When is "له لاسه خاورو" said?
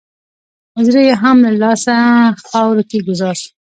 1.45-2.83